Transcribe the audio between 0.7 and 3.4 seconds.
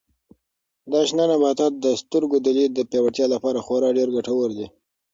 دا شنه نباتات د سترګو د لید د پیاوړتیا